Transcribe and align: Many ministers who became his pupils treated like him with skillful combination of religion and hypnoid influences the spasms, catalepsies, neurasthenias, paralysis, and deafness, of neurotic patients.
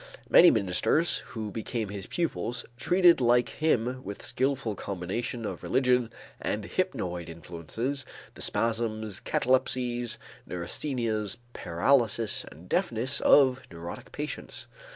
Many 0.31 0.49
ministers 0.49 1.19
who 1.37 1.51
became 1.51 1.89
his 1.89 2.07
pupils 2.07 2.65
treated 2.75 3.21
like 3.21 3.49
him 3.49 4.03
with 4.03 4.25
skillful 4.25 4.73
combination 4.73 5.45
of 5.45 5.61
religion 5.61 6.11
and 6.41 6.63
hypnoid 6.63 7.29
influences 7.29 8.03
the 8.33 8.41
spasms, 8.41 9.19
catalepsies, 9.19 10.17
neurasthenias, 10.49 11.37
paralysis, 11.53 12.43
and 12.45 12.67
deafness, 12.67 13.19
of 13.21 13.61
neurotic 13.69 14.11
patients. 14.11 14.65